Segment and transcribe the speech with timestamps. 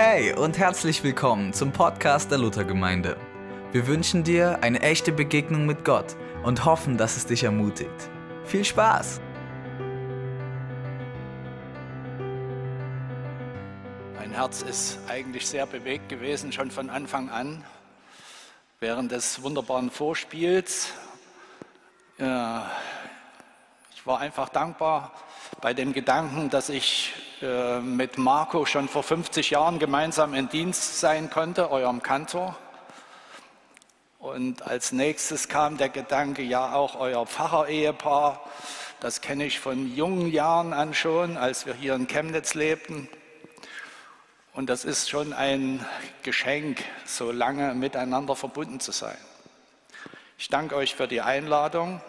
[0.00, 3.16] Hey und herzlich willkommen zum Podcast der Luthergemeinde.
[3.72, 8.08] Wir wünschen dir eine echte Begegnung mit Gott und hoffen, dass es dich ermutigt.
[8.44, 9.20] Viel Spaß!
[14.14, 17.64] Mein Herz ist eigentlich sehr bewegt gewesen, schon von Anfang an,
[18.78, 20.92] während des wunderbaren Vorspiels.
[22.18, 22.70] Ja,
[23.96, 25.12] ich war einfach dankbar
[25.60, 30.98] bei dem Gedanken, dass ich äh, mit Marco schon vor 50 Jahren gemeinsam in Dienst
[30.98, 32.56] sein konnte, eurem Kantor.
[34.18, 38.42] Und als nächstes kam der Gedanke, ja, auch euer Pfarrer-Ehepaar,
[39.00, 43.08] das kenne ich von jungen Jahren an schon, als wir hier in Chemnitz lebten.
[44.52, 45.86] Und das ist schon ein
[46.24, 49.18] Geschenk, so lange miteinander verbunden zu sein.
[50.36, 52.00] Ich danke euch für die Einladung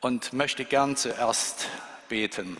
[0.00, 1.68] und möchte gern zuerst
[2.08, 2.56] beten.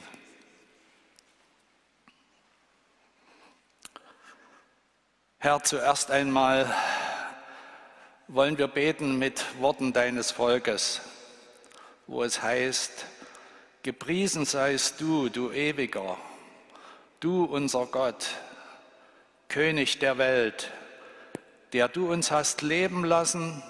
[5.39, 6.75] Herr, zuerst einmal
[8.27, 11.03] wollen wir beten mit Worten deines Volkes,
[12.07, 13.05] wo es heißt,
[13.83, 16.17] gepriesen seist du, du ewiger,
[17.21, 18.29] du unser Gott,
[19.49, 20.73] König der Welt,
[21.75, 23.63] der du uns hast leben lassen,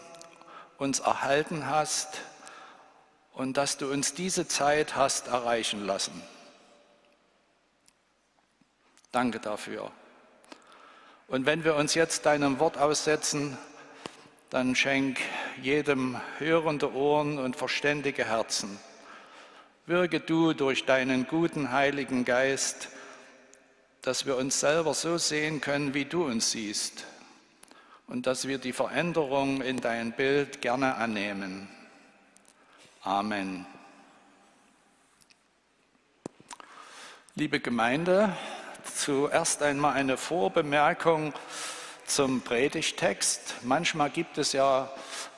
[0.79, 2.21] uns erhalten hast,
[3.35, 6.23] und dass du uns diese Zeit hast erreichen lassen.
[9.13, 9.91] Danke dafür.
[11.29, 13.59] Und wenn wir uns jetzt deinem Wort aussetzen,
[14.51, 15.19] dann schenk
[15.61, 18.79] jedem hörende Ohren und verständige Herzen.
[19.87, 22.91] Wirke du durch deinen guten Heiligen Geist,
[24.03, 27.05] dass wir uns selber so sehen können, wie du uns siehst
[28.07, 31.69] und dass wir die Veränderung in dein Bild gerne annehmen.
[33.03, 33.67] Amen.
[37.35, 38.37] Liebe Gemeinde,
[38.97, 41.35] zuerst einmal eine Vorbemerkung
[42.07, 43.57] zum Predigtext.
[43.63, 44.91] Manchmal gibt es ja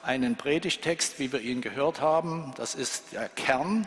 [0.02, 3.86] einen Predigtext, wie wir ihn gehört haben, das ist der Kern,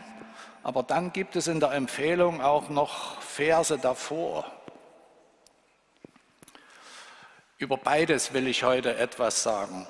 [0.62, 4.50] aber dann gibt es in der Empfehlung auch noch Verse davor.
[7.58, 9.86] Über beides will ich heute etwas sagen.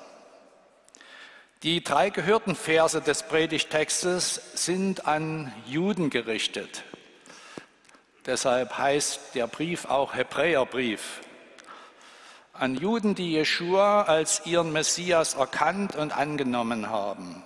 [1.63, 6.83] Die drei gehörten Verse des Predigtextes sind an Juden gerichtet.
[8.25, 11.19] Deshalb heißt der Brief auch Hebräerbrief.
[12.53, 17.43] An Juden, die Jeschua als ihren Messias erkannt und angenommen haben.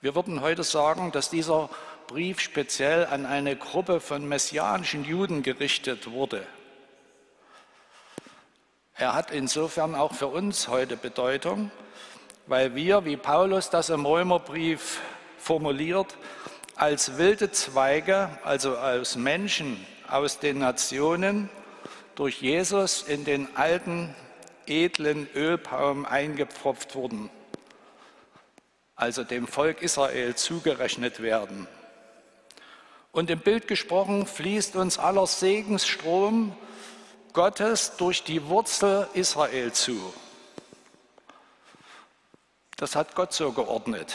[0.00, 1.70] Wir würden heute sagen, dass dieser
[2.08, 6.44] Brief speziell an eine Gruppe von messianischen Juden gerichtet wurde.
[8.96, 11.70] Er hat insofern auch für uns heute Bedeutung,
[12.48, 15.00] weil wir, wie Paulus das im Römerbrief
[15.38, 16.16] formuliert,
[16.80, 21.50] als wilde Zweige, also als Menschen aus den Nationen,
[22.14, 24.14] durch Jesus in den alten,
[24.66, 27.28] edlen Ölbaum eingepfropft wurden,
[28.96, 31.68] also dem Volk Israel zugerechnet werden.
[33.12, 36.56] Und im Bild gesprochen fließt uns aller Segensstrom
[37.34, 40.14] Gottes durch die Wurzel Israel zu.
[42.78, 44.14] Das hat Gott so geordnet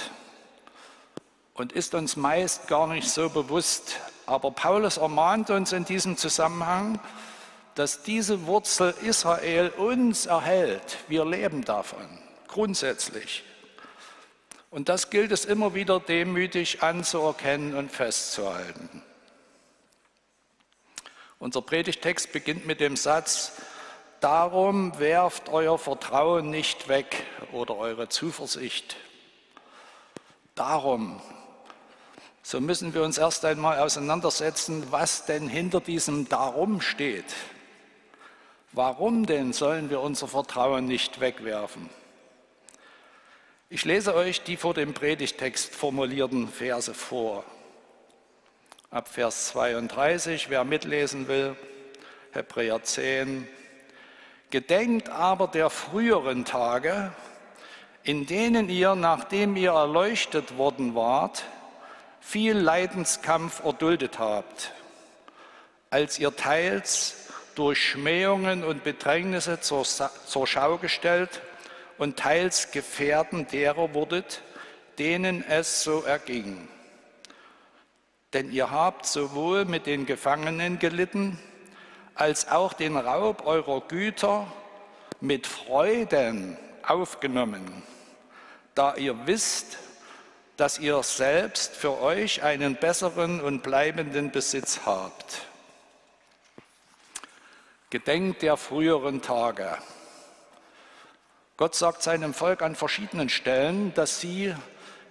[1.55, 3.99] und ist uns meist gar nicht so bewusst.
[4.27, 6.99] Aber Paulus ermahnt uns in diesem Zusammenhang,
[7.73, 10.97] dass diese Wurzel Israel uns erhält.
[11.07, 13.43] Wir leben davon, grundsätzlich.
[14.69, 19.01] Und das gilt es immer wieder demütig anzuerkennen und festzuhalten.
[21.39, 23.53] Unser Predigtext beginnt mit dem Satz,
[24.22, 28.95] Darum werft euer Vertrauen nicht weg oder eure Zuversicht.
[30.55, 31.22] Darum.
[32.47, 37.25] So müssen wir uns erst einmal auseinandersetzen, was denn hinter diesem Darum steht.
[38.72, 41.89] Warum denn sollen wir unser Vertrauen nicht wegwerfen?
[43.67, 47.44] Ich lese euch die vor dem Predigtext formulierten Verse vor.
[48.91, 51.55] Ab Vers 32, wer mitlesen will,
[52.31, 53.47] Hebräer 10,
[54.52, 57.11] Gedenkt aber der früheren Tage,
[58.03, 61.43] in denen ihr, nachdem ihr erleuchtet worden wart,
[62.25, 64.73] viel Leidenskampf erduldet habt,
[65.91, 71.41] als ihr teils durch Schmähungen und Bedrängnisse zur, zur Schau gestellt
[71.99, 74.41] und teils Gefährten derer wurdet,
[74.97, 76.67] denen es so erging.
[78.33, 81.39] Denn ihr habt sowohl mit den Gefangenen gelitten,
[82.16, 84.51] als auch den Raub eurer Güter
[85.22, 87.83] mit Freuden aufgenommen,
[88.73, 89.77] da ihr wisst,
[90.57, 95.41] dass ihr selbst für euch einen besseren und bleibenden Besitz habt.
[97.90, 99.78] Gedenkt der früheren Tage.
[101.57, 104.53] Gott sagt seinem Volk an verschiedenen Stellen, dass sie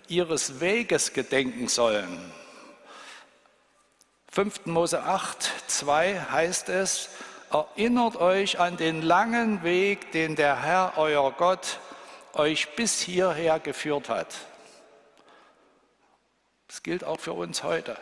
[0.08, 2.32] ihres Weges gedenken sollen.
[4.30, 4.66] 5.
[4.66, 7.08] Mose 8, 2 heißt es,
[7.50, 11.78] erinnert euch an den langen Weg, den der Herr, euer Gott,
[12.32, 14.34] euch bis hierher geführt hat.
[16.74, 17.96] Das gilt auch für uns heute.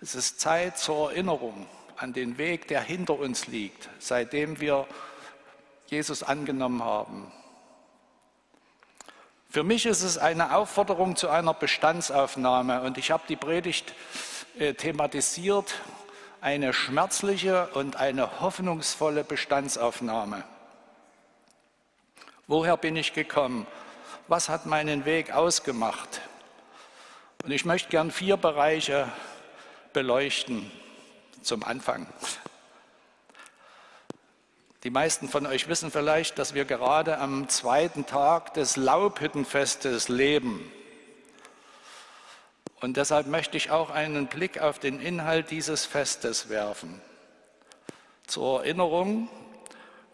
[0.00, 1.66] Es ist Zeit zur Erinnerung
[1.96, 4.86] an den Weg, der hinter uns liegt, seitdem wir
[5.88, 7.32] Jesus angenommen haben.
[9.50, 13.94] Für mich ist es eine Aufforderung zu einer Bestandsaufnahme und ich habe die Predigt
[14.56, 15.74] äh, thematisiert,
[16.40, 20.44] eine schmerzliche und eine hoffnungsvolle Bestandsaufnahme.
[22.46, 23.66] Woher bin ich gekommen?
[24.28, 26.20] Was hat meinen Weg ausgemacht?
[27.44, 29.06] Und ich möchte gern vier Bereiche
[29.92, 30.70] beleuchten
[31.42, 32.06] zum Anfang.
[34.82, 40.72] Die meisten von euch wissen vielleicht, dass wir gerade am zweiten Tag des Laubhüttenfestes leben.
[42.80, 47.02] Und deshalb möchte ich auch einen Blick auf den Inhalt dieses Festes werfen.
[48.26, 49.28] Zur Erinnerung,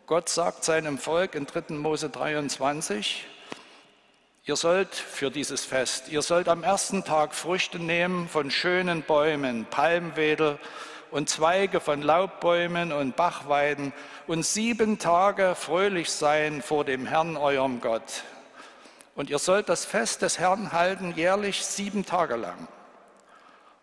[0.06, 1.74] Gott sagt seinem Volk in 3.
[1.74, 3.24] Mose 23,
[4.50, 9.64] ihr sollt für dieses Fest, ihr sollt am ersten Tag Früchte nehmen von schönen Bäumen,
[9.66, 10.58] Palmwedel
[11.12, 13.92] und Zweige von Laubbäumen und Bachweiden
[14.26, 18.24] und sieben Tage fröhlich sein vor dem Herrn, eurem Gott.
[19.14, 22.66] Und ihr sollt das Fest des Herrn halten jährlich sieben Tage lang.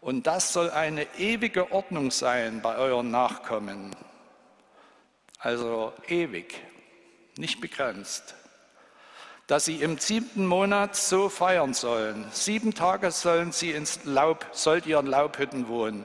[0.01, 3.95] Und das soll eine ewige Ordnung sein bei euren Nachkommen.
[5.39, 6.61] Also ewig,
[7.37, 8.35] nicht begrenzt.
[9.47, 12.25] Dass sie im siebten Monat so feiern sollen.
[12.31, 16.03] Sieben Tage sollen sie ins Laub, sollt ihr in Laubhütten wohnen.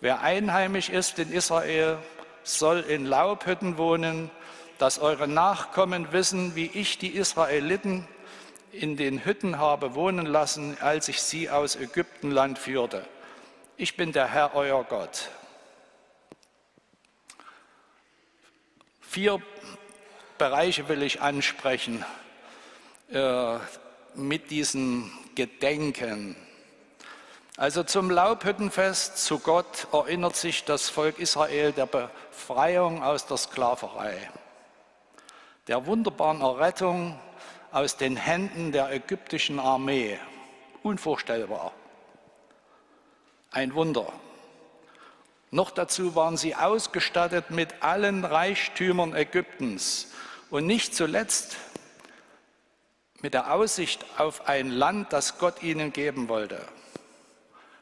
[0.00, 1.98] Wer einheimisch ist in Israel,
[2.42, 4.30] soll in Laubhütten wohnen,
[4.78, 8.08] dass eure Nachkommen wissen, wie ich die Israeliten
[8.72, 13.04] in den Hütten habe wohnen lassen, als ich sie aus Ägyptenland führte.
[13.76, 15.30] Ich bin der Herr, euer Gott.
[19.00, 19.40] Vier
[20.38, 22.04] Bereiche will ich ansprechen
[23.10, 23.58] äh,
[24.14, 26.36] mit diesem Gedenken.
[27.56, 34.30] Also zum Laubhüttenfest, zu Gott erinnert sich das Volk Israel der Befreiung aus der Sklaverei,
[35.68, 37.18] der wunderbaren Errettung
[37.72, 40.18] aus den Händen der ägyptischen Armee.
[40.82, 41.72] Unvorstellbar.
[43.50, 44.12] Ein Wunder.
[45.50, 50.12] Noch dazu waren sie ausgestattet mit allen Reichtümern Ägyptens
[50.50, 51.56] und nicht zuletzt
[53.20, 56.64] mit der Aussicht auf ein Land, das Gott ihnen geben wollte.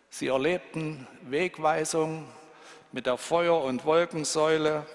[0.08, 2.26] Sie erlebten Wegweisung
[2.92, 4.86] mit der Feuer- und Wolkensäule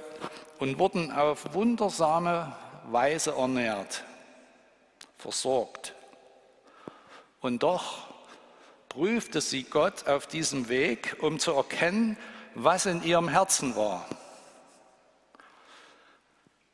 [0.59, 2.55] und wurden auf wundersame
[2.85, 4.03] Weise ernährt,
[5.17, 5.93] versorgt.
[7.39, 8.07] Und doch
[8.89, 12.17] prüfte sie Gott auf diesem Weg, um zu erkennen,
[12.55, 14.05] was in ihrem Herzen war.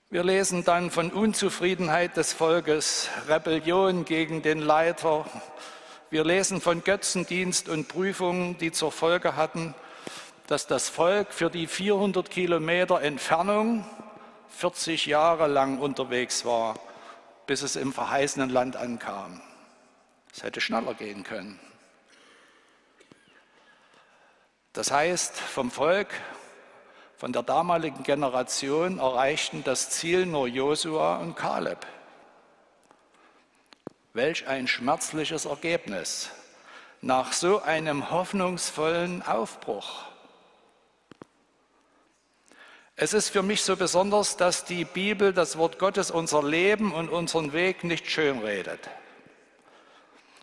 [0.09, 5.25] Wir lesen dann von Unzufriedenheit des Volkes, Rebellion gegen den Leiter,
[6.09, 9.75] wir lesen von Götzendienst und Prüfungen, die zur Folge hatten,
[10.47, 13.85] dass das Volk für die 400 Kilometer Entfernung
[14.47, 16.79] 40 Jahre lang unterwegs war,
[17.45, 19.41] bis es im verheißenen Land ankam.
[20.33, 21.59] Es hätte schneller gehen können.
[24.71, 26.13] Das heißt, vom Volk,
[27.17, 31.85] von der damaligen Generation erreichten das Ziel nur Josua und Kaleb.
[34.13, 36.29] Welch ein schmerzliches Ergebnis
[37.01, 40.03] nach so einem hoffnungsvollen Aufbruch.
[42.95, 47.09] Es ist für mich so besonders, dass die Bibel, das Wort Gottes, unser Leben und
[47.09, 48.89] unseren Weg nicht schönredet.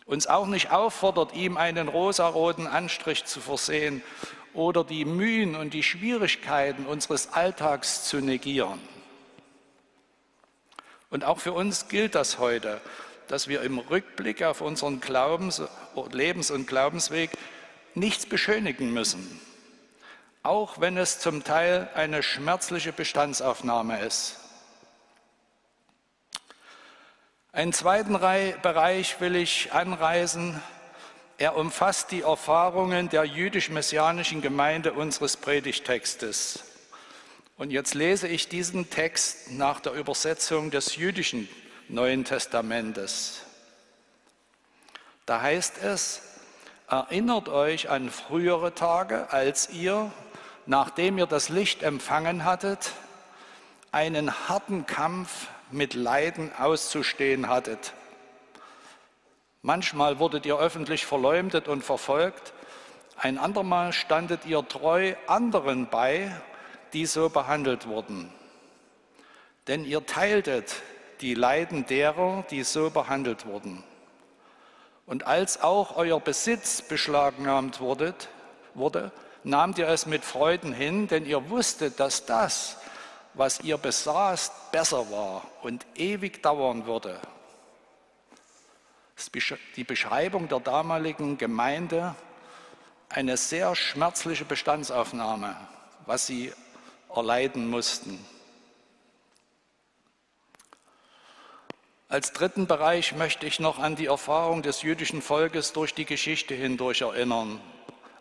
[0.05, 4.03] Uns auch nicht auffordert, ihm einen rosaroten Anstrich zu versehen
[4.55, 8.79] oder die Mühen und die Schwierigkeiten unseres Alltags zu negieren.
[11.09, 12.81] Und auch für uns gilt das heute
[13.27, 15.61] dass wir im Rückblick auf unseren Glaubens-,
[16.11, 17.31] Lebens- und Glaubensweg
[17.93, 19.39] nichts beschönigen müssen,
[20.43, 24.39] auch wenn es zum Teil eine schmerzliche Bestandsaufnahme ist.
[27.51, 30.61] Einen zweiten Bereich will ich anreißen.
[31.37, 36.63] Er umfasst die Erfahrungen der jüdisch-messianischen Gemeinde unseres Predigtextes.
[37.57, 41.49] Und jetzt lese ich diesen Text nach der Übersetzung des jüdischen
[41.89, 43.41] Neuen Testamentes.
[45.25, 46.21] Da heißt es,
[46.89, 50.11] erinnert euch an frühere Tage, als ihr
[50.65, 52.91] nachdem ihr das Licht empfangen hattet,
[53.91, 57.93] einen harten Kampf mit Leiden auszustehen hattet.
[59.65, 62.53] Manchmal wurdet ihr öffentlich verleumdet und verfolgt,
[63.17, 66.29] ein andermal standet ihr treu anderen bei,
[66.93, 68.31] die so behandelt wurden.
[69.65, 70.75] Denn ihr teiltet
[71.19, 73.83] die Leiden derer, die so behandelt wurden.
[75.07, 78.29] Und als auch euer Besitz beschlagnahmt wurdet,
[78.75, 79.11] wurde,
[79.43, 82.77] nahmt ihr es mit Freuden hin, denn ihr wusstet, dass das,
[83.33, 87.19] was ihr besaßt, besser war und ewig dauern würde.
[89.75, 92.15] Die Beschreibung der damaligen Gemeinde
[93.09, 95.55] eine sehr schmerzliche Bestandsaufnahme,
[96.05, 96.51] was sie
[97.13, 98.23] erleiden mussten.
[102.09, 106.53] Als dritten Bereich möchte ich noch an die Erfahrung des jüdischen Volkes durch die Geschichte
[106.53, 107.59] hindurch erinnern.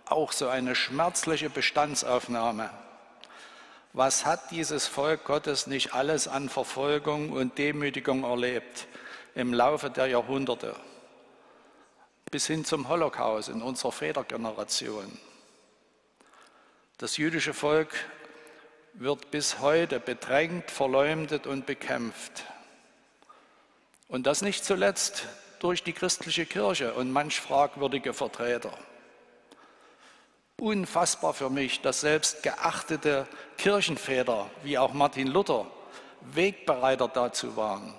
[0.06, 2.70] Auch so eine schmerzliche Bestandsaufnahme.
[3.92, 8.86] Was hat dieses Volk Gottes nicht alles an Verfolgung und Demütigung erlebt
[9.34, 10.74] im Laufe der Jahrhunderte?
[12.34, 15.18] bis hin zum Holocaust in unserer Vätergeneration.
[16.98, 17.94] Das jüdische Volk
[18.94, 22.44] wird bis heute bedrängt, verleumdet und bekämpft.
[24.08, 25.26] Und das nicht zuletzt
[25.60, 28.76] durch die christliche Kirche und manch fragwürdige Vertreter.
[30.58, 35.68] Unfassbar für mich, dass selbst geachtete Kirchenväter wie auch Martin Luther
[36.20, 37.94] Wegbereiter dazu waren.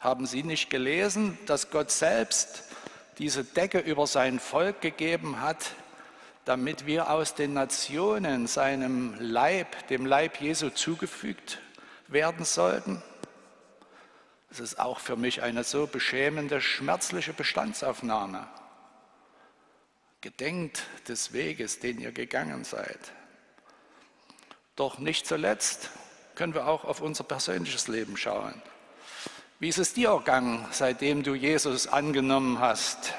[0.00, 2.62] Haben Sie nicht gelesen, dass Gott selbst
[3.18, 5.72] diese Decke über sein Volk gegeben hat,
[6.44, 11.60] damit wir aus den Nationen seinem Leib, dem Leib Jesu zugefügt
[12.06, 13.02] werden sollten?
[14.48, 18.46] Das ist auch für mich eine so beschämende, schmerzliche Bestandsaufnahme.
[20.20, 22.98] Gedenkt des Weges, den ihr gegangen seid.
[24.74, 25.90] Doch nicht zuletzt
[26.34, 28.62] können wir auch auf unser persönliches Leben schauen.
[29.60, 33.14] Wie ist es dir ergangen, seitdem du Jesus angenommen hast?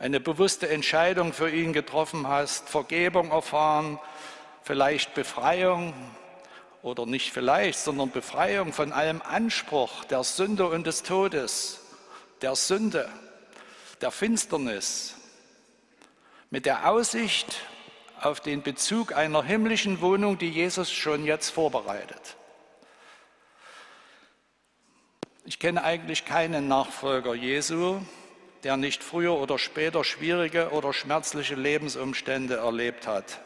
[0.00, 4.00] Eine bewusste Entscheidung für ihn getroffen hast, Vergebung erfahren,
[4.64, 5.94] vielleicht Befreiung
[6.82, 11.82] oder nicht vielleicht, sondern Befreiung von allem Anspruch der Sünde und des Todes,
[12.42, 13.08] der Sünde,
[14.00, 15.14] der Finsternis,
[16.50, 17.60] mit der Aussicht
[18.20, 22.36] auf den Bezug einer himmlischen Wohnung, die Jesus schon jetzt vorbereitet.
[25.46, 28.00] Ich kenne eigentlich keinen Nachfolger Jesu,
[28.62, 33.40] der nicht früher oder später schwierige oder schmerzliche Lebensumstände erlebt hat.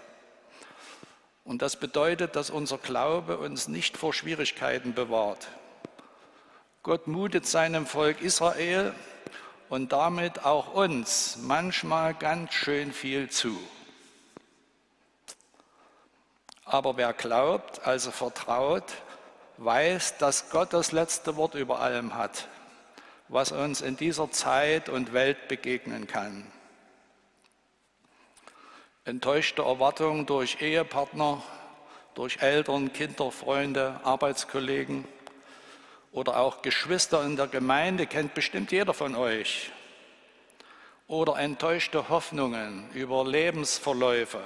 [1.45, 5.49] Und das bedeutet, dass unser Glaube uns nicht vor Schwierigkeiten bewahrt.
[6.85, 8.95] Gott mutet seinem Volk Israel
[9.69, 13.59] und damit auch uns manchmal ganz schön viel zu.
[16.64, 18.85] Aber wer glaubt, also vertraut,
[19.59, 22.49] weiß, dass Gott das letzte Wort über allem hat,
[23.29, 26.47] was uns in dieser Zeit und Welt begegnen kann.
[29.05, 31.43] Enttäuschte Erwartungen durch Ehepartner,
[32.15, 35.07] durch Eltern, Kinder, Freunde, Arbeitskollegen
[36.12, 39.73] oder auch Geschwister in der Gemeinde kennt bestimmt jeder von euch.
[41.07, 44.41] Oder enttäuschte Hoffnungen über Lebensverläufe,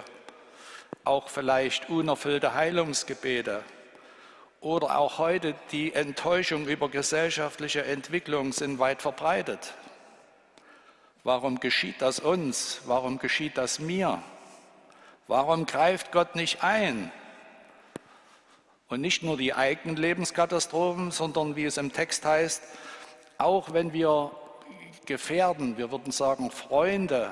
[1.05, 3.65] auch vielleicht unerfüllte Heilungsgebete
[4.63, 9.75] oder auch heute die Enttäuschung über gesellschaftliche Entwicklung sind weit verbreitet.
[11.25, 12.81] Warum geschieht das uns?
[12.87, 14.23] Warum geschieht das mir?
[15.27, 17.11] Warum greift Gott nicht ein?
[18.89, 22.63] Und nicht nur die eigenen Lebenskatastrophen, sondern wie es im Text heißt,
[23.39, 24.31] auch wenn wir
[25.07, 27.31] Gefährden, wir würden sagen Freunde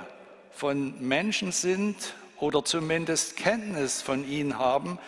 [0.50, 4.98] von Menschen sind oder zumindest Kenntnis von ihnen haben,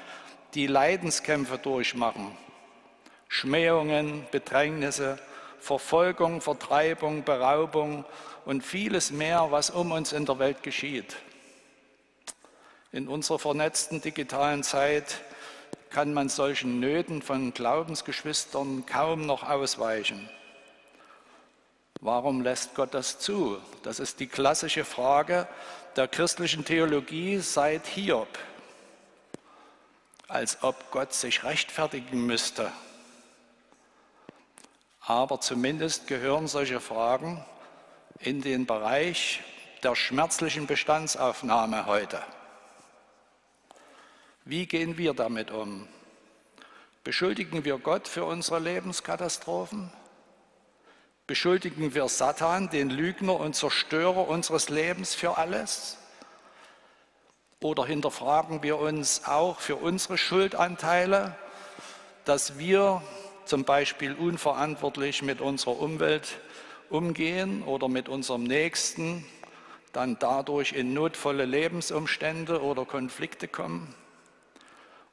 [0.54, 2.36] die Leidenskämpfe durchmachen.
[3.28, 5.18] Schmähungen, Bedrängnisse,
[5.58, 8.04] Verfolgung, Vertreibung, Beraubung
[8.44, 11.16] und vieles mehr, was um uns in der Welt geschieht.
[12.90, 15.22] In unserer vernetzten digitalen Zeit
[15.88, 20.28] kann man solchen Nöten von Glaubensgeschwistern kaum noch ausweichen.
[22.00, 23.58] Warum lässt Gott das zu?
[23.82, 25.46] Das ist die klassische Frage
[25.96, 28.28] der christlichen Theologie seit Hiob
[30.32, 32.72] als ob Gott sich rechtfertigen müsste.
[35.00, 37.44] Aber zumindest gehören solche Fragen
[38.18, 39.40] in den Bereich
[39.82, 42.22] der schmerzlichen Bestandsaufnahme heute.
[44.44, 45.86] Wie gehen wir damit um?
[47.04, 49.92] Beschuldigen wir Gott für unsere Lebenskatastrophen?
[51.26, 55.98] Beschuldigen wir Satan, den Lügner und Zerstörer unseres Lebens, für alles?
[57.62, 61.36] Oder hinterfragen wir uns auch für unsere Schuldanteile,
[62.24, 63.02] dass wir
[63.44, 66.40] zum Beispiel unverantwortlich mit unserer Umwelt
[66.90, 69.24] umgehen oder mit unserem Nächsten,
[69.92, 73.94] dann dadurch in notvolle Lebensumstände oder Konflikte kommen?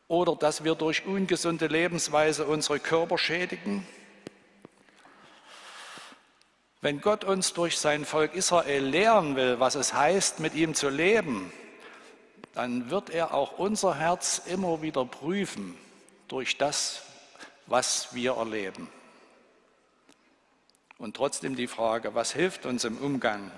[0.08, 3.88] Oder dass wir durch ungesunde Lebensweise unsere Körper schädigen?
[6.82, 10.90] Wenn Gott uns durch sein Volk Israel lehren will, was es heißt, mit ihm zu
[10.90, 11.54] leben,
[12.54, 15.78] dann wird er auch unser Herz immer wieder prüfen
[16.28, 17.04] durch das,
[17.68, 18.90] was wir erleben.
[20.98, 23.52] Und trotzdem die Frage, was hilft uns im Umgang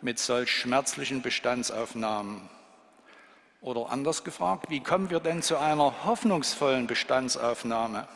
[0.00, 2.48] mit solch schmerzlichen Bestandsaufnahmen?
[3.60, 8.06] Oder anders gefragt, wie kommen wir denn zu einer hoffnungsvollen Bestandsaufnahme?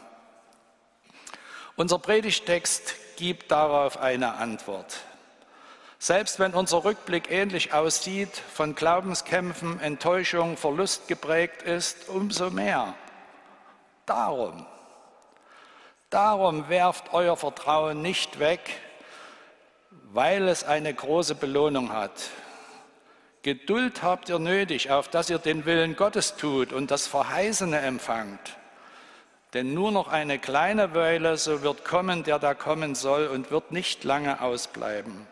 [1.75, 4.99] Unser Predigtext gibt darauf eine Antwort.
[6.01, 12.95] Selbst wenn unser Rückblick ähnlich aussieht, von Glaubenskämpfen, Enttäuschung, Verlust geprägt ist, umso mehr.
[14.07, 14.65] Darum,
[16.09, 18.61] darum werft euer Vertrauen nicht weg,
[20.13, 22.31] weil es eine große Belohnung hat.
[23.43, 28.57] Geduld habt ihr nötig, auf dass ihr den Willen Gottes tut und das Verheißene empfangt.
[29.53, 33.73] Denn nur noch eine kleine Weile, so wird kommen, der da kommen soll und wird
[33.73, 35.27] nicht lange ausbleiben.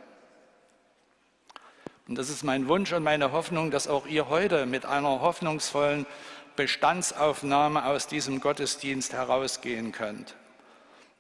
[2.09, 6.07] Und das ist mein Wunsch und meine Hoffnung, dass auch ihr heute mit einer hoffnungsvollen
[6.55, 10.35] Bestandsaufnahme aus diesem Gottesdienst herausgehen könnt.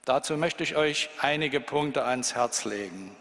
[0.04, 3.14] Dazu möchte ich euch einige Punkte ans Herz legen.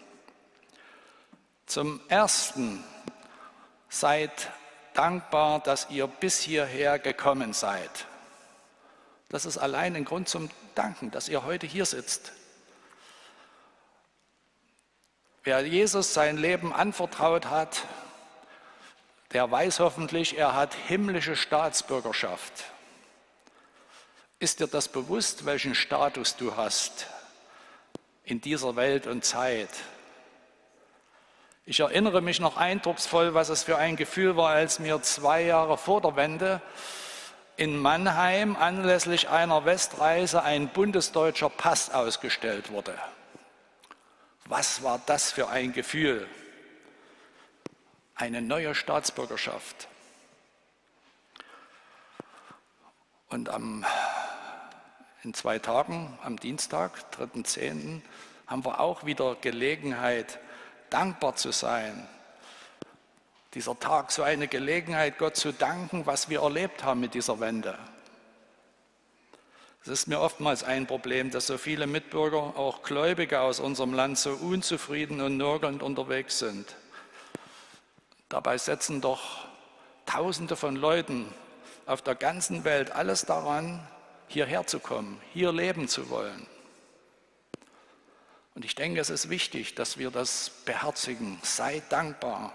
[1.66, 2.84] Zum Ersten,
[3.96, 4.52] seid
[4.94, 8.08] dankbar, dass ihr bis hierher gekommen seid.
[9.30, 12.32] Das ist allein ein Grund zum Danken, dass ihr heute hier sitzt.
[15.46, 17.84] Wer Jesus sein Leben anvertraut hat,
[19.32, 22.64] der weiß hoffentlich, er hat himmlische Staatsbürgerschaft.
[24.40, 27.06] Ist dir das bewusst, welchen Status du hast
[28.24, 29.70] in dieser Welt und Zeit?
[31.68, 35.78] Ich erinnere mich noch eindrucksvoll, was es für ein Gefühl war, als mir zwei Jahre
[35.78, 36.60] vor der Wende
[37.56, 42.96] in Mannheim anlässlich einer Westreise ein bundesdeutscher Pass ausgestellt wurde.
[44.48, 46.28] Was war das für ein Gefühl?
[48.14, 49.88] Eine neue Staatsbürgerschaft.
[53.30, 53.84] Und am,
[55.24, 58.02] in zwei Tagen, am Dienstag, 3.10.,
[58.46, 60.40] haben wir auch wieder Gelegenheit,
[60.92, 62.08] dankbar zu sein.
[63.56, 67.80] Dieser Tag, so eine Gelegenheit, Gott zu danken, was wir erlebt haben mit dieser Wende.
[69.86, 74.18] Es ist mir oftmals ein Problem, dass so viele Mitbürger, auch Gläubige aus unserem Land,
[74.18, 76.76] so unzufrieden und nörgelnd unterwegs sind.
[78.28, 79.46] Dabei setzen doch
[80.08, 81.32] Tausende von Leuten
[81.86, 83.88] auf der ganzen Welt alles daran,
[84.28, 86.48] hierher zu kommen, hier leben zu wollen.
[88.56, 91.38] Und ich denke, es ist wichtig, dass wir das beherzigen.
[91.44, 92.54] Sei dankbar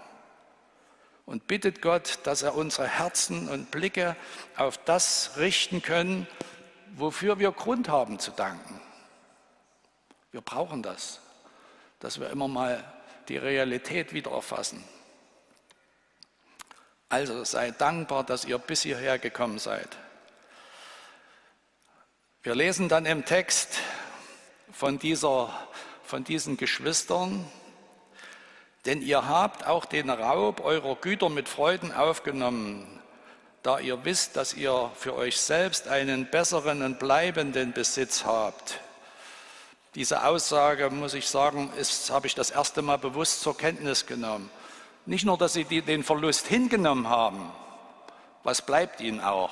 [1.25, 4.17] und bittet Gott, dass er unsere Herzen und Blicke
[4.57, 6.27] auf das richten können,
[6.95, 8.79] wofür wir Grund haben zu danken.
[10.31, 11.19] Wir brauchen das,
[11.99, 12.83] dass wir immer mal
[13.27, 14.83] die Realität wieder erfassen.
[17.09, 19.97] Also seid dankbar, dass ihr bis hierher gekommen seid.
[22.43, 23.79] Wir lesen dann im Text
[24.71, 25.53] von, dieser,
[26.03, 27.45] von diesen Geschwistern,
[28.85, 33.00] denn ihr habt auch den Raub eurer Güter mit Freuden aufgenommen,
[33.63, 38.79] da ihr wisst, dass ihr für euch selbst einen besseren und bleibenden Besitz habt.
[39.95, 44.49] Diese Aussage, muss ich sagen, ist, habe ich das erste Mal bewusst zur Kenntnis genommen.
[45.05, 47.51] Nicht nur, dass sie den Verlust hingenommen haben,
[48.43, 49.51] was bleibt ihnen auch,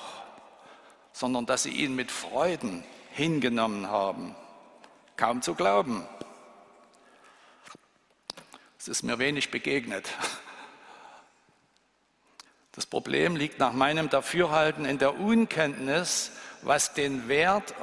[1.12, 4.36] sondern dass sie ihn mit Freuden hingenommen haben.
[5.18, 6.08] Kaum zu glauben.
[8.80, 10.10] Es ist mir wenig begegnet.
[12.80, 17.76] Das Problem liegt nach meinem Dafürhalten in der Unkenntnis, was den Wert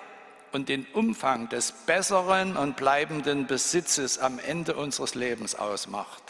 [0.53, 6.23] und den Umfang des besseren und bleibenden Besitzes am Ende unseres Lebens ausmacht.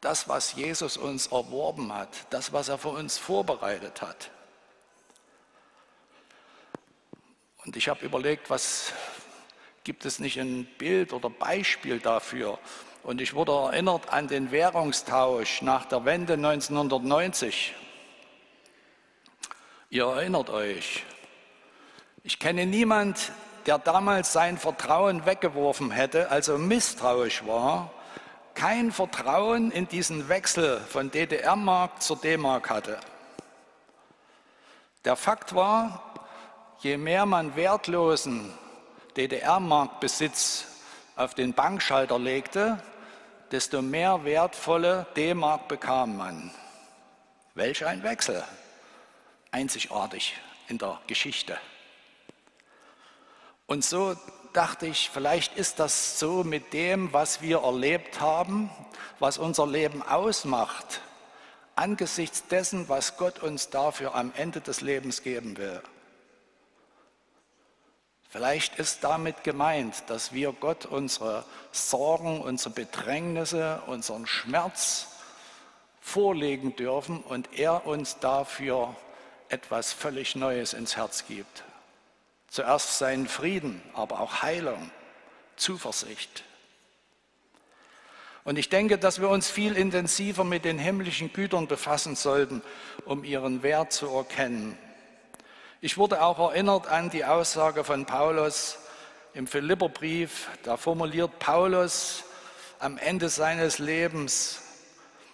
[0.00, 4.30] Das, was Jesus uns erworben hat, das, was er für uns vorbereitet hat.
[7.64, 8.92] Und ich habe überlegt, was
[9.82, 12.60] gibt es nicht ein Bild oder Beispiel dafür,
[13.04, 17.74] und ich wurde erinnert an den Währungstausch nach der Wende 1990.
[19.90, 21.04] Ihr erinnert euch.
[22.22, 23.30] Ich kenne niemand,
[23.66, 27.90] der damals sein Vertrauen weggeworfen hätte, also misstrauisch war,
[28.54, 32.98] kein Vertrauen in diesen Wechsel von DDR-Mark zur D-Mark hatte.
[35.04, 36.14] Der Fakt war,
[36.80, 38.50] je mehr man wertlosen
[39.16, 40.66] DDR-Marktbesitz
[41.16, 42.82] auf den Bankschalter legte,
[43.50, 46.50] desto mehr wertvolle D-Mark bekam man.
[47.54, 48.42] Welch ein Wechsel!
[49.50, 50.34] Einzigartig
[50.68, 51.56] in der Geschichte.
[53.66, 54.16] Und so
[54.52, 58.70] dachte ich, vielleicht ist das so mit dem, was wir erlebt haben,
[59.18, 61.00] was unser Leben ausmacht,
[61.76, 65.82] angesichts dessen, was Gott uns dafür am Ende des Lebens geben will.
[68.34, 75.06] Vielleicht ist damit gemeint, dass wir Gott unsere Sorgen, unsere Bedrängnisse, unseren Schmerz
[76.00, 78.96] vorlegen dürfen und er uns dafür
[79.50, 81.62] etwas völlig Neues ins Herz gibt.
[82.48, 84.90] Zuerst seinen Frieden, aber auch Heilung,
[85.54, 86.42] Zuversicht.
[88.42, 92.62] Und ich denke, dass wir uns viel intensiver mit den himmlischen Gütern befassen sollten,
[93.04, 94.76] um ihren Wert zu erkennen
[95.84, 98.78] ich wurde auch erinnert an die Aussage von Paulus
[99.34, 100.48] im Philipperbrief.
[100.62, 102.24] Da formuliert Paulus
[102.78, 104.62] am Ende seines Lebens,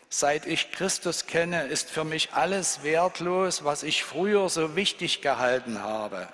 [0.09, 5.85] seit ich Christus kenne, ist für mich alles wertlos, was ich früher so wichtig gehalten
[5.85, 6.27] habe.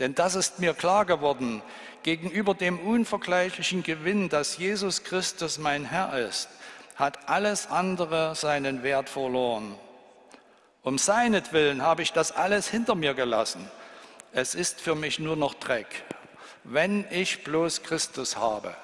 [0.00, 1.62] Denn das ist mir klar geworden,
[2.02, 6.48] gegenüber dem unvergleichlichen Gewinn, dass Jesus Christus mein Herr ist,
[6.96, 9.76] hat alles andere seinen Wert verloren.
[10.82, 13.70] Um seinetwillen habe ich das alles hinter mir gelassen.
[14.32, 16.04] Es ist für mich nur noch Dreck,
[16.64, 18.74] wenn ich bloß Christus habe.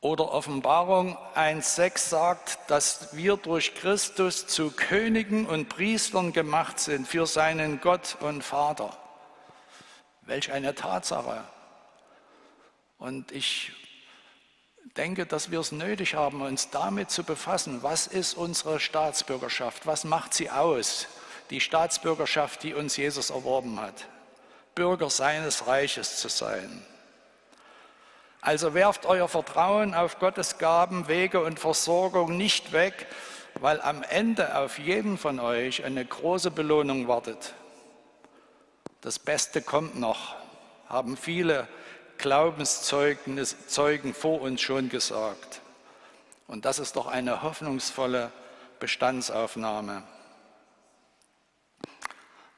[0.00, 7.26] Oder Offenbarung 1.6 sagt, dass wir durch Christus zu Königen und Priestern gemacht sind für
[7.26, 8.96] seinen Gott und Vater.
[10.22, 11.42] Welch eine Tatsache.
[12.98, 13.72] Und ich
[14.96, 20.04] denke, dass wir es nötig haben, uns damit zu befassen, was ist unsere Staatsbürgerschaft, was
[20.04, 21.06] macht sie aus,
[21.50, 24.06] die Staatsbürgerschaft, die uns Jesus erworben hat,
[24.74, 26.84] Bürger seines Reiches zu sein.
[28.40, 33.06] Also werft euer Vertrauen auf Gottes Gaben, Wege und Versorgung nicht weg,
[33.54, 37.54] weil am Ende auf jeden von euch eine große Belohnung wartet.
[39.00, 40.36] Das Beste kommt noch,
[40.88, 41.66] haben viele
[42.18, 45.60] Glaubenszeugen vor uns schon gesagt.
[46.46, 48.32] Und das ist doch eine hoffnungsvolle
[48.80, 50.02] Bestandsaufnahme.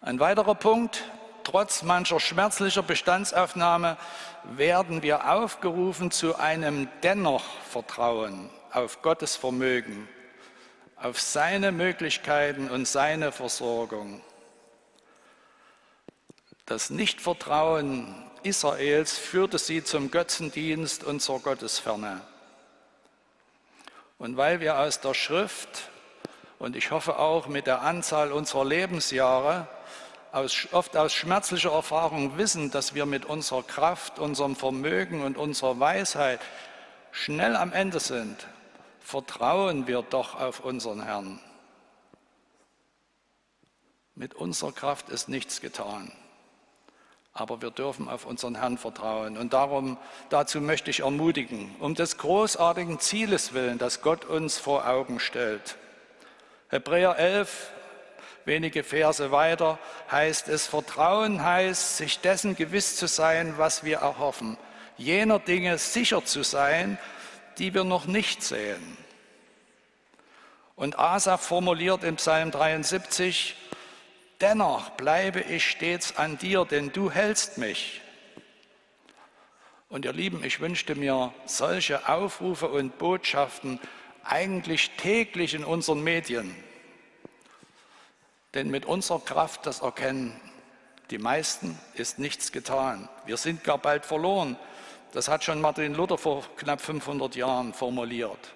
[0.01, 1.05] Ein weiterer Punkt,
[1.45, 3.97] trotz mancher schmerzlicher Bestandsaufnahme
[4.45, 10.09] werden wir aufgerufen zu einem dennoch Vertrauen auf Gottes Vermögen,
[10.97, 14.23] auf seine Möglichkeiten und seine Versorgung.
[16.67, 22.21] Das Nichtvertrauen Israels führte sie zum Götzendienst und zur Gottesferne.
[24.19, 25.91] Und weil wir aus der Schrift
[26.59, 29.67] und ich hoffe auch mit der Anzahl unserer Lebensjahre
[30.31, 35.81] aus, oft aus schmerzlicher Erfahrung wissen, dass wir mit unserer Kraft, unserem Vermögen und unserer
[35.81, 36.41] Weisheit
[37.13, 38.47] schnell am Ende sind,
[39.01, 41.41] vertrauen wir doch auf unseren Herrn.
[44.15, 46.13] Mit unserer Kraft ist nichts getan
[47.33, 49.39] aber wir dürfen auf unseren Herrn vertrauen.
[49.39, 49.97] Und darum,
[50.29, 55.77] dazu möchte ich ermutigen, um des großartigen Zieles willen, das Gott uns vor Augen stellt.
[56.69, 57.73] Hebräer 11,
[58.45, 59.79] wenige Verse weiter,
[60.11, 64.57] heißt es, Vertrauen heißt, sich dessen gewiss zu sein, was wir erhoffen,
[64.97, 66.99] jener Dinge sicher zu sein,
[67.59, 68.97] die wir noch nicht sehen.
[70.77, 73.57] Und Asaf formuliert im Psalm 73,
[74.41, 78.01] Dennoch bleibe ich stets an dir, denn du hältst mich.
[79.91, 83.79] Und ihr Lieben, ich wünschte mir solche Aufrufe und Botschaften
[84.25, 86.55] eigentlich täglich in unseren Medien.
[88.55, 90.41] Denn mit unserer Kraft, das erkennen
[91.11, 93.09] die meisten, ist nichts getan.
[93.27, 94.57] Wir sind gar bald verloren.
[95.13, 98.55] Das hat schon Martin Luther vor knapp 500 Jahren formuliert.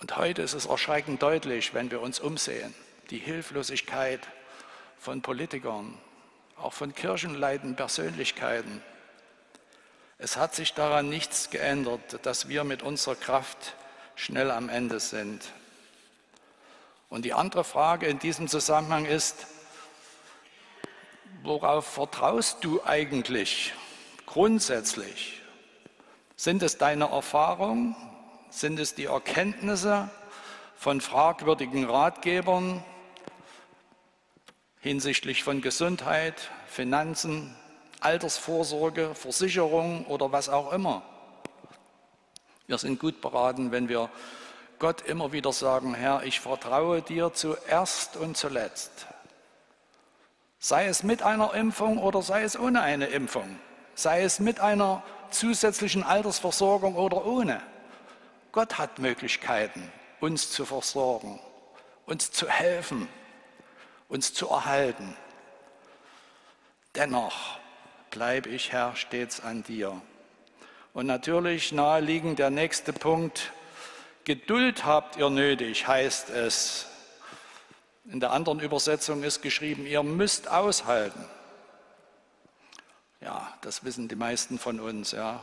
[0.00, 2.74] Und heute ist es erschreckend deutlich, wenn wir uns umsehen
[3.10, 4.20] die Hilflosigkeit
[4.98, 5.96] von Politikern,
[6.56, 8.82] auch von kirchenleitenden Persönlichkeiten.
[10.18, 13.74] Es hat sich daran nichts geändert, dass wir mit unserer Kraft
[14.14, 15.52] schnell am Ende sind.
[17.08, 19.46] Und die andere Frage in diesem Zusammenhang ist,
[21.42, 23.74] worauf vertraust du eigentlich
[24.24, 25.42] grundsätzlich?
[26.34, 27.94] Sind es deine Erfahrungen?
[28.50, 30.10] Sind es die Erkenntnisse
[30.76, 32.82] von fragwürdigen Ratgebern?
[34.86, 37.52] Hinsichtlich von Gesundheit, Finanzen,
[37.98, 41.02] Altersvorsorge, Versicherung oder was auch immer.
[42.68, 44.10] Wir sind gut beraten, wenn wir
[44.78, 49.08] Gott immer wieder sagen, Herr, ich vertraue dir zuerst und zuletzt.
[50.60, 53.58] Sei es mit einer Impfung oder sei es ohne eine Impfung.
[53.96, 57.60] Sei es mit einer zusätzlichen Altersversorgung oder ohne.
[58.52, 61.40] Gott hat Möglichkeiten, uns zu versorgen,
[62.06, 63.08] uns zu helfen,
[64.08, 65.16] uns zu erhalten.
[66.94, 67.58] Dennoch
[68.10, 70.00] bleibe ich, Herr, stets an dir.
[70.94, 73.52] Und natürlich naheliegend der nächste Punkt,
[74.24, 76.86] Geduld habt ihr nötig, heißt es.
[78.06, 81.24] In der anderen Übersetzung ist geschrieben, ihr müsst aushalten.
[83.20, 85.12] Ja, das wissen die meisten von uns.
[85.12, 85.40] Ja.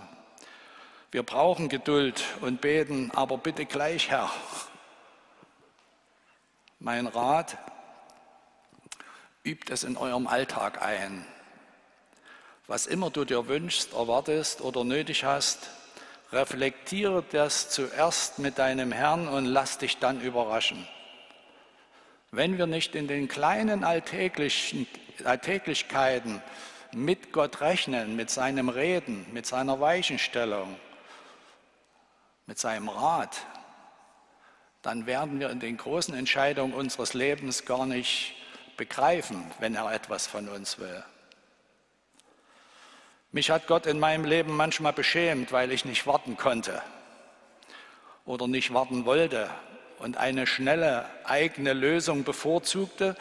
[1.12, 4.32] Wir brauchen Geduld und beten, aber bitte gleich, Herr.
[6.80, 7.58] Mein Rat,
[9.43, 11.25] übt es in eurem Alltag ein.
[12.67, 15.69] Was immer du dir wünschst, erwartest oder nötig hast,
[16.32, 20.88] reflektiere das zuerst mit deinem Herrn und lass dich dann überraschen.
[22.32, 26.41] Wenn wir nicht in den kleinen Alltäglichkeiten
[26.93, 30.75] mit Gott rechnen, mit seinem Reden, mit seiner Weichenstellung,
[32.47, 33.45] mit seinem Rat,
[34.82, 38.34] dann werden wir in den großen Entscheidungen unseres Lebens gar nicht
[38.77, 41.03] begreifen, wenn er etwas von uns will.
[43.31, 46.81] Mich hat Gott in meinem Leben manchmal beschämt, weil ich nicht warten konnte
[48.25, 49.49] oder nicht warten wollte
[49.99, 53.15] und eine schnelle eigene Lösung bevorzugte,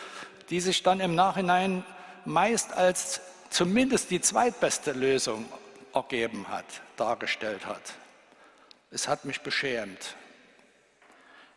[0.50, 1.84] die sich dann im Nachhinein
[2.24, 5.46] meist als zumindest die zweitbeste Lösung
[5.94, 7.94] ergeben hat, dargestellt hat.
[8.90, 10.16] Es hat mich beschämt.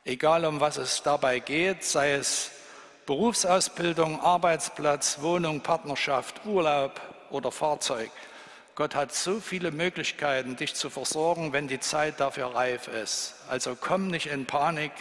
[0.06, 2.52] Egal um was es dabei geht, sei es
[3.06, 8.10] Berufsausbildung, Arbeitsplatz, Wohnung, Partnerschaft, Urlaub oder Fahrzeug.
[8.74, 13.36] Gott hat so viele Möglichkeiten, dich zu versorgen, wenn die Zeit dafür reif ist.
[13.48, 14.92] Also komm nicht in Panik,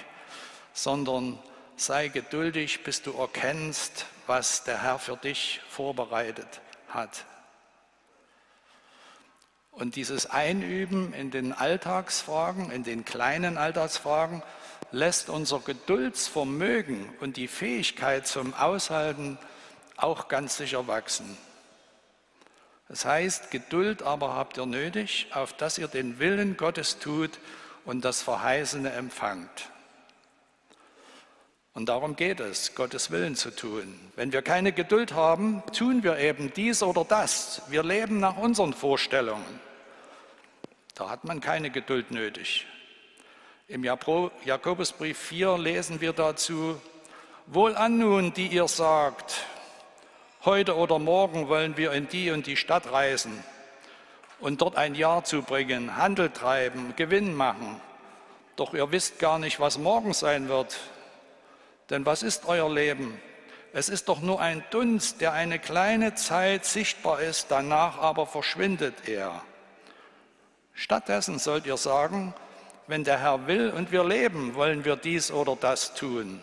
[0.73, 1.39] sondern
[1.77, 7.25] sei geduldig, bis du erkennst, was der Herr für dich vorbereitet hat.
[9.73, 14.43] Und dieses Einüben in den Alltagsfragen, in den kleinen Alltagsfragen,
[14.95, 19.39] lässt unser Geduldsvermögen und die Fähigkeit zum Aushalten
[19.97, 21.37] auch ganz sicher wachsen.
[22.89, 27.41] Das heißt, Geduld aber habt ihr nötig, auf dass ihr den Willen Gottes tut
[27.85, 29.71] und das Verheißene empfangt.
[31.73, 33.99] Und darum geht es, Gottes Willen zu tun.
[34.15, 37.63] Wenn wir keine Geduld haben, tun wir eben dies oder das.
[37.69, 39.61] Wir leben nach unseren Vorstellungen.
[40.95, 42.67] Da hat man keine Geduld nötig.
[43.67, 46.79] Im Jakobusbrief 4 lesen wir dazu,
[47.47, 49.47] Wohlan nun, die ihr sagt,
[50.45, 53.43] heute oder morgen wollen wir in die und die Stadt reisen
[54.39, 57.81] und dort ein Jahr zubringen, Handel treiben, Gewinn machen.
[58.57, 60.79] Doch ihr wisst gar nicht, was morgen sein wird.
[61.89, 63.19] Denn was ist euer Leben?
[63.73, 69.09] Es ist doch nur ein Dunst, der eine kleine Zeit sichtbar ist, danach aber verschwindet
[69.09, 69.41] er.
[70.75, 72.35] Stattdessen sollt ihr sagen,
[72.87, 76.41] wenn der Herr will und wir leben, wollen wir dies oder das tun.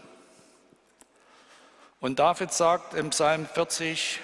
[1.99, 4.19] Und David sagt im Psalm 40,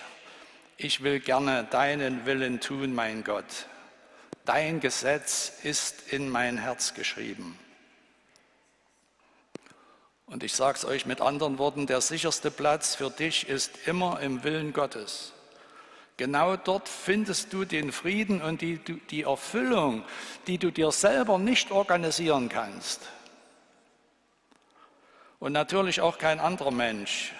[0.78, 3.68] ich will gerne deinen Willen tun, mein Gott.
[4.46, 7.58] Dein Gesetz ist in mein Herz geschrieben.
[10.26, 14.20] Und ich sage es euch mit anderen Worten, der sicherste Platz für dich ist immer
[14.20, 15.34] im Willen Gottes.
[16.18, 20.04] Genau dort findest du den Frieden und die, die Erfüllung,
[20.48, 23.02] die du dir selber nicht organisieren kannst.
[25.40, 27.34] Und natürlich auch kein anderer Mensch.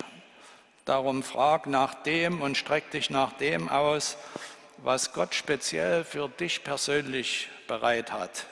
[0.86, 4.16] Darum frag nach dem und streck dich nach dem aus,
[4.78, 8.46] was Gott speziell für dich persönlich bereit hat.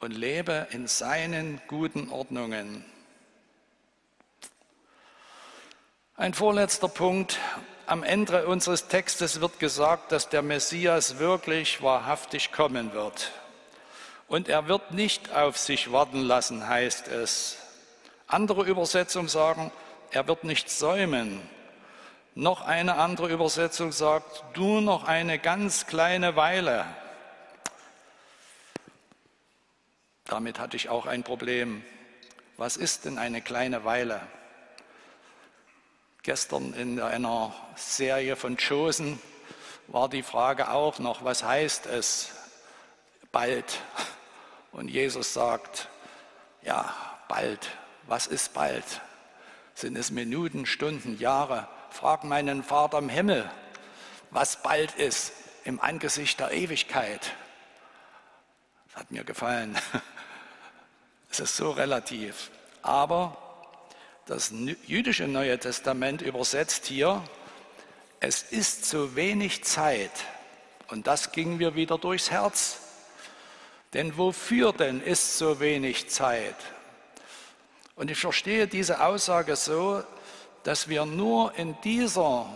[0.00, 2.86] Und lebe in seinen guten Ordnungen.
[6.16, 7.38] Ein vorletzter Punkt,
[7.86, 13.30] am Ende unseres Textes wird gesagt, dass der Messias wirklich wahrhaftig kommen wird.
[14.28, 17.58] Und er wird nicht auf sich warten lassen, heißt es.
[18.26, 19.70] Andere Übersetzungen sagen,
[20.10, 21.40] er wird nicht säumen.
[22.34, 26.84] Noch eine andere Übersetzung sagt, du noch eine ganz kleine Weile.
[30.24, 31.84] Damit hatte ich auch ein Problem.
[32.56, 34.20] Was ist denn eine kleine Weile?
[36.26, 39.20] Gestern in einer Serie von Chosen
[39.86, 42.32] war die Frage auch noch, was heißt es
[43.30, 43.80] bald?
[44.72, 45.88] Und Jesus sagt,
[46.62, 46.92] ja,
[47.28, 47.70] bald.
[48.08, 49.00] Was ist bald?
[49.76, 51.68] Sind es Minuten, Stunden, Jahre?
[51.90, 53.48] Frag meinen Vater im Himmel,
[54.32, 57.30] was bald ist im Angesicht der Ewigkeit.
[58.88, 59.78] Das hat mir gefallen.
[61.30, 62.50] Es ist so relativ.
[62.82, 63.45] Aber
[64.26, 64.52] das
[64.86, 67.22] jüdische Neue Testament übersetzt hier,
[68.18, 70.10] es ist zu wenig Zeit.
[70.88, 72.80] Und das ging mir wieder durchs Herz.
[73.94, 76.56] Denn wofür denn ist so wenig Zeit?
[77.94, 80.02] Und ich verstehe diese Aussage so,
[80.64, 82.46] dass wir nur in dieser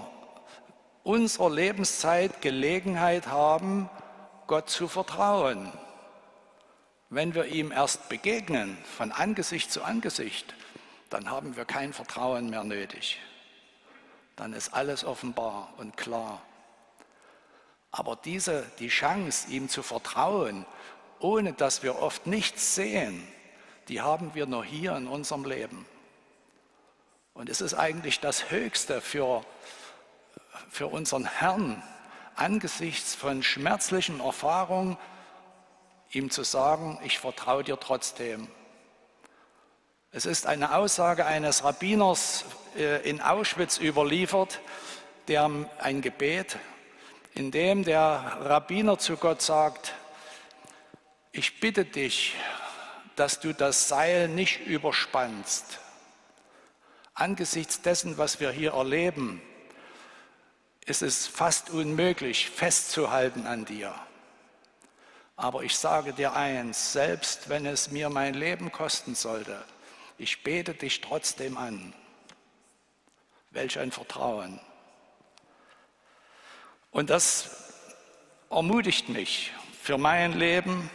[1.04, 3.88] unserer Lebenszeit Gelegenheit haben,
[4.48, 5.72] Gott zu vertrauen.
[7.11, 10.54] Wenn wir ihm erst begegnen, von Angesicht zu Angesicht,
[11.11, 13.20] dann haben wir kein Vertrauen mehr nötig.
[14.37, 16.40] Dann ist alles offenbar und klar.
[17.90, 20.64] Aber diese, die Chance, ihm zu vertrauen,
[21.18, 23.27] ohne dass wir oft nichts sehen,
[23.88, 25.85] die haben wir nur hier in unserem Leben.
[27.35, 29.44] Und es ist eigentlich das Höchste für,
[30.68, 31.83] für unseren Herrn,
[32.37, 34.96] angesichts von schmerzlichen Erfahrungen,
[36.12, 38.49] ihm zu sagen, ich vertraue dir trotzdem.
[40.12, 42.44] Es ist eine Aussage eines Rabbiners
[42.77, 44.61] äh, in Auschwitz überliefert,
[45.29, 46.59] der ein Gebet,
[47.35, 49.94] in dem der Rabbiner zu Gott sagt,
[51.31, 52.35] ich bitte dich,
[53.14, 55.79] dass du das Seil nicht überspannst.
[57.14, 59.40] Angesichts dessen, was wir hier erleben,
[60.87, 63.94] ist es fast unmöglich festzuhalten an dir.
[65.37, 69.64] Aber ich sage dir eins, selbst wenn es mir mein Leben kosten sollte,
[70.20, 71.94] ich bete dich trotzdem an.
[73.52, 74.61] Welch ein Vertrauen.
[76.90, 77.72] Und das
[78.50, 80.90] ermutigt mich für mein Leben.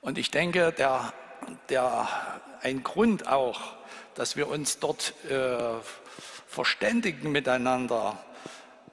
[0.00, 1.12] Und ich denke, der,
[1.68, 2.08] der,
[2.62, 3.60] ein Grund auch,
[4.14, 5.74] dass wir uns dort äh,
[6.46, 8.18] verständigen miteinander,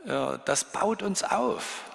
[0.06, 1.86] äh, das baut uns auf.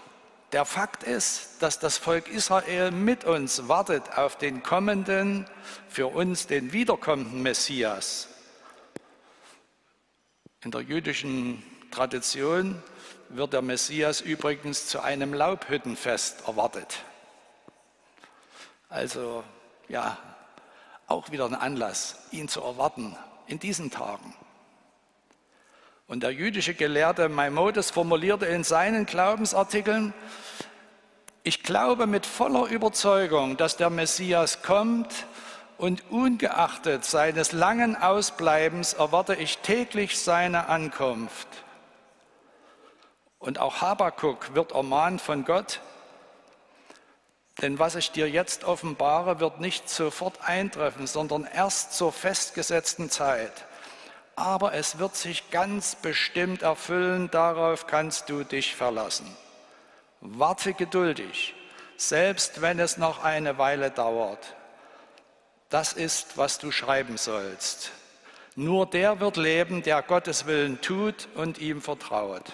[0.52, 5.46] Der Fakt ist, dass das Volk Israel mit uns wartet auf den kommenden,
[5.88, 8.28] für uns den wiederkommenden Messias.
[10.62, 12.82] In der jüdischen Tradition
[13.30, 16.98] wird der Messias übrigens zu einem Laubhüttenfest erwartet.
[18.90, 19.44] Also
[19.88, 20.18] ja,
[21.06, 24.34] auch wieder ein Anlass, ihn zu erwarten in diesen Tagen.
[26.12, 30.12] Und der jüdische Gelehrte Maimonides formulierte in seinen Glaubensartikeln,
[31.42, 35.24] ich glaube mit voller Überzeugung, dass der Messias kommt
[35.78, 41.48] und ungeachtet seines langen Ausbleibens erwarte ich täglich seine Ankunft.
[43.38, 45.80] Und auch Habakuk wird ermahnt von Gott,
[47.62, 53.64] denn was ich dir jetzt offenbare, wird nicht sofort eintreffen, sondern erst zur festgesetzten Zeit
[54.42, 59.36] aber es wird sich ganz bestimmt erfüllen, darauf kannst du dich verlassen.
[60.20, 61.54] Warte geduldig,
[61.96, 64.56] selbst wenn es noch eine Weile dauert.
[65.68, 67.92] Das ist, was du schreiben sollst.
[68.56, 72.52] Nur der wird leben, der Gottes Willen tut und ihm vertraut.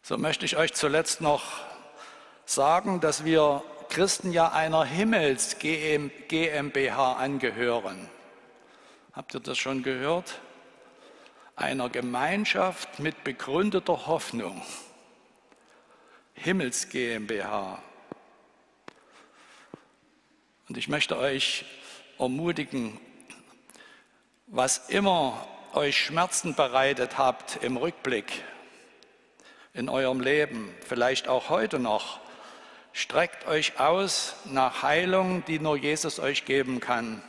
[0.00, 1.42] So möchte ich euch zuletzt noch
[2.46, 8.08] sagen, dass wir Christen ja einer Himmels GmbH angehören.
[9.20, 10.40] Habt ihr das schon gehört?
[11.54, 14.62] Einer Gemeinschaft mit begründeter Hoffnung.
[16.32, 17.82] Himmels GmbH.
[20.70, 21.66] Und ich möchte euch
[22.18, 22.98] ermutigen,
[24.46, 28.42] was immer euch Schmerzen bereitet habt im Rückblick
[29.74, 32.20] in eurem Leben, vielleicht auch heute noch,
[32.94, 37.22] streckt euch aus nach Heilung, die nur Jesus euch geben kann.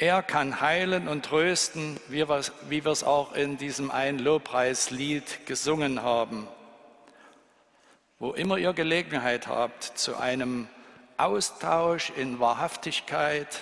[0.00, 6.48] Er kann heilen und trösten, wie wir es auch in diesem einen Lobpreislied gesungen haben.
[8.18, 10.68] Wo immer ihr Gelegenheit habt zu einem
[11.18, 13.60] Austausch in Wahrhaftigkeit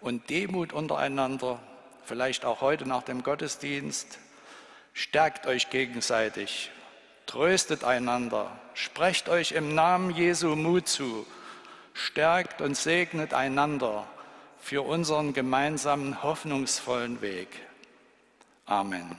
[0.00, 1.60] und Demut untereinander,
[2.04, 4.18] vielleicht auch heute nach dem Gottesdienst,
[4.92, 6.72] stärkt euch gegenseitig,
[7.26, 11.24] tröstet einander, sprecht euch im Namen Jesu Mut zu,
[11.94, 14.04] stärkt und segnet einander
[14.60, 17.48] für unseren gemeinsamen hoffnungsvollen Weg.
[18.66, 19.16] Amen.